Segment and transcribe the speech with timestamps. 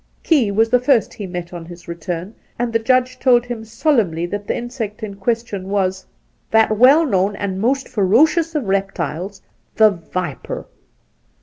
[0.23, 4.25] Key was the first he met on his return, and the Judge told him solemnly
[4.25, 6.07] that the insect in question was'
[6.49, 9.43] that well known and most ferocious of reptiles,
[9.75, 10.65] the viper.'